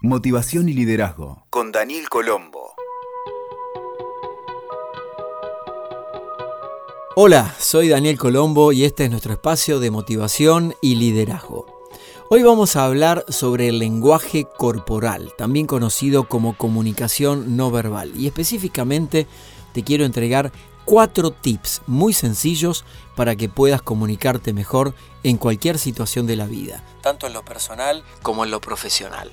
[0.00, 2.72] Motivación y liderazgo con Daniel Colombo.
[7.16, 11.66] Hola, soy Daniel Colombo y este es nuestro espacio de motivación y liderazgo.
[12.30, 18.28] Hoy vamos a hablar sobre el lenguaje corporal, también conocido como comunicación no verbal, y
[18.28, 19.26] específicamente
[19.72, 20.52] te quiero entregar
[20.84, 22.84] cuatro tips muy sencillos
[23.16, 24.94] para que puedas comunicarte mejor
[25.24, 29.32] en cualquier situación de la vida, tanto en lo personal como en lo profesional.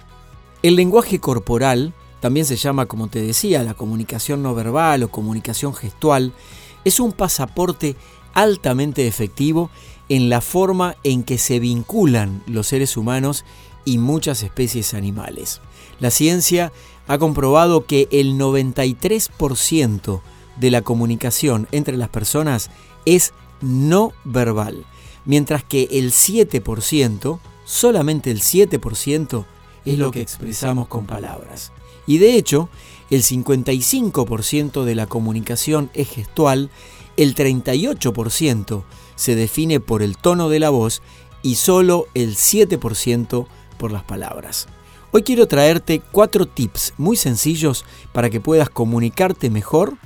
[0.65, 5.75] El lenguaje corporal, también se llama, como te decía, la comunicación no verbal o comunicación
[5.75, 6.33] gestual,
[6.83, 7.95] es un pasaporte
[8.33, 9.69] altamente efectivo
[10.09, 13.45] en la forma en que se vinculan los seres humanos
[13.85, 15.61] y muchas especies animales.
[15.99, 16.71] La ciencia
[17.05, 20.21] ha comprobado que el 93%
[20.57, 22.71] de la comunicación entre las personas
[23.05, 24.83] es no verbal,
[25.25, 29.45] mientras que el 7%, solamente el 7%,
[29.85, 31.71] es lo que expresamos con palabras.
[32.07, 32.69] Y de hecho,
[33.09, 36.69] el 55% de la comunicación es gestual,
[37.17, 38.83] el 38%
[39.15, 41.01] se define por el tono de la voz
[41.41, 44.67] y solo el 7% por las palabras.
[45.11, 49.97] Hoy quiero traerte cuatro tips muy sencillos para que puedas comunicarte mejor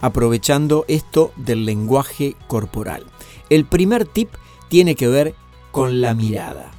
[0.00, 3.06] aprovechando esto del lenguaje corporal.
[3.50, 4.30] El primer tip
[4.68, 5.34] tiene que ver
[5.70, 6.73] con la mirada.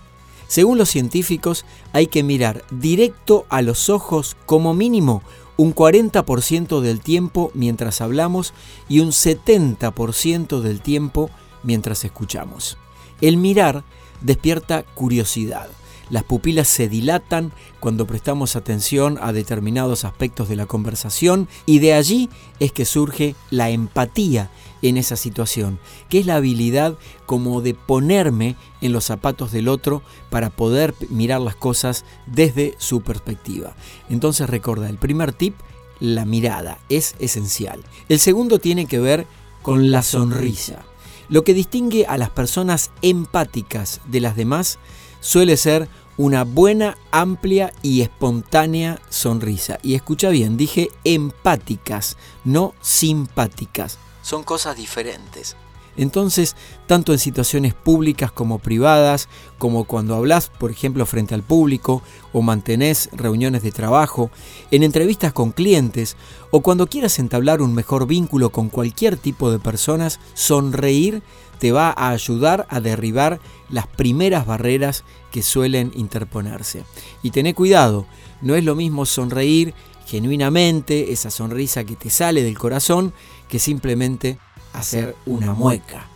[0.47, 5.23] Según los científicos, hay que mirar directo a los ojos como mínimo
[5.57, 8.53] un 40% del tiempo mientras hablamos
[8.89, 11.29] y un 70% del tiempo
[11.63, 12.77] mientras escuchamos.
[13.21, 13.83] El mirar
[14.21, 15.69] despierta curiosidad.
[16.09, 21.93] Las pupilas se dilatan cuando prestamos atención a determinados aspectos de la conversación y de
[21.93, 24.49] allí es que surge la empatía
[24.81, 30.03] en esa situación, que es la habilidad como de ponerme en los zapatos del otro
[30.29, 33.75] para poder mirar las cosas desde su perspectiva.
[34.09, 35.55] Entonces recuerda, el primer tip,
[35.99, 37.83] la mirada, es esencial.
[38.09, 39.25] El segundo tiene que ver
[39.61, 40.83] con la sonrisa.
[41.29, 44.77] Lo que distingue a las personas empáticas de las demás
[45.19, 45.87] suele ser
[46.17, 49.79] una buena, amplia y espontánea sonrisa.
[49.83, 53.97] Y escucha bien, dije empáticas, no simpáticas.
[54.21, 55.55] Son cosas diferentes.
[55.97, 56.55] Entonces,
[56.87, 62.01] tanto en situaciones públicas como privadas, como cuando hablas, por ejemplo, frente al público,
[62.33, 64.29] o mantenés reuniones de trabajo,
[64.71, 66.17] en entrevistas con clientes,
[66.51, 71.23] o cuando quieras entablar un mejor vínculo con cualquier tipo de personas, sonreír
[71.59, 73.39] te va a ayudar a derribar
[73.69, 76.83] las primeras barreras que suelen interponerse.
[77.23, 78.05] Y tené cuidado,
[78.41, 79.73] no es lo mismo sonreír
[80.05, 83.13] genuinamente, esa sonrisa que te sale del corazón,
[83.47, 84.37] que simplemente
[84.77, 86.07] hacer una mueca.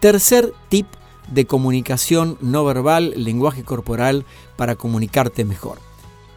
[0.00, 0.86] Tercer tip
[1.28, 4.24] de comunicación no verbal, lenguaje corporal
[4.56, 5.78] para comunicarte mejor.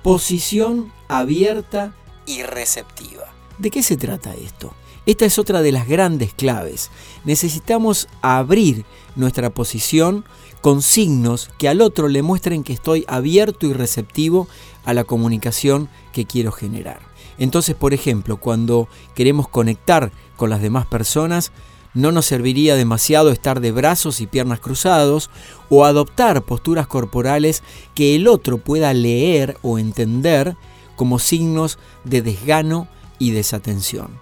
[0.03, 1.93] Posición abierta
[2.25, 3.25] y receptiva.
[3.57, 4.73] ¿De qué se trata esto?
[5.05, 6.91] Esta es otra de las grandes claves.
[7.25, 10.23] Necesitamos abrir nuestra posición
[10.61, 14.47] con signos que al otro le muestren que estoy abierto y receptivo
[14.85, 17.08] a la comunicación que quiero generar.
[17.39, 21.51] Entonces, por ejemplo, cuando queremos conectar con las demás personas,
[21.93, 25.31] no nos serviría demasiado estar de brazos y piernas cruzados
[25.69, 27.63] o adoptar posturas corporales
[27.95, 30.55] que el otro pueda leer o entender
[30.95, 34.19] como signos de desgano y desatención.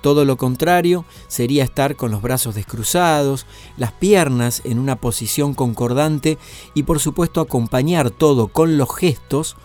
[0.00, 3.46] Todo lo contrario sería estar con los brazos descruzados,
[3.76, 6.36] las piernas en una posición concordante
[6.74, 9.56] y por supuesto acompañar todo con los gestos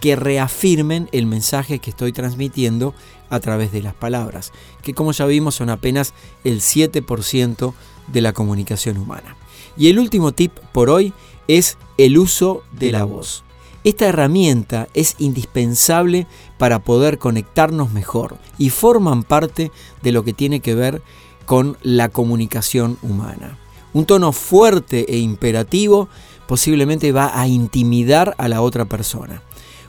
[0.00, 2.94] que reafirmen el mensaje que estoy transmitiendo
[3.30, 6.14] a través de las palabras, que como ya vimos son apenas
[6.44, 7.74] el 7%
[8.06, 9.36] de la comunicación humana.
[9.76, 11.12] Y el último tip por hoy
[11.46, 13.44] es el uso de la voz.
[13.84, 16.26] Esta herramienta es indispensable
[16.58, 19.70] para poder conectarnos mejor y forman parte
[20.02, 21.00] de lo que tiene que ver
[21.46, 23.58] con la comunicación humana.
[23.94, 26.08] Un tono fuerte e imperativo
[26.46, 29.42] posiblemente va a intimidar a la otra persona.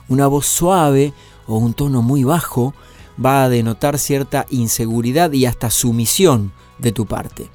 [0.10, 1.14] Una voz suave
[1.48, 2.74] o un tono muy bajo
[3.24, 7.50] va a denotar cierta inseguridad y hasta sumisión de tu parte.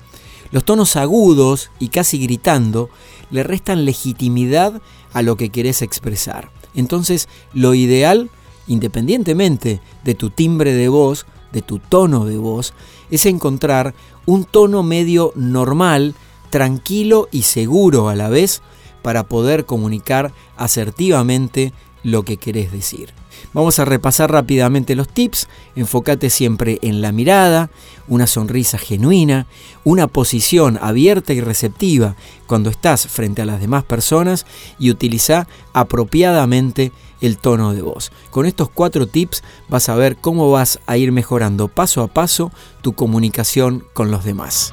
[0.51, 2.91] Los tonos agudos y casi gritando
[3.31, 4.81] le restan legitimidad
[5.13, 6.51] a lo que querés expresar.
[6.75, 8.31] Entonces, lo ideal,
[8.67, 12.75] independientemente de tu timbre de voz, de tu tono de voz,
[13.11, 13.95] es encontrar
[14.27, 16.15] un tono medio normal,
[16.51, 18.63] tranquilo y seguro a la vez
[19.03, 21.73] para poder comunicar asertivamente
[22.05, 23.13] lo que querés decir.
[23.53, 25.49] Vamos a repasar rápidamente los tips.
[25.75, 27.71] Enfócate siempre en la mirada,
[28.07, 29.47] una sonrisa genuina,
[29.83, 32.15] una posición abierta y receptiva
[32.47, 34.47] cuando estás frente a las demás personas
[34.79, 38.13] y utiliza apropiadamente el tono de voz.
[38.31, 42.53] Con estos cuatro tips vas a ver cómo vas a ir mejorando paso a paso
[42.83, 44.73] tu comunicación con los demás.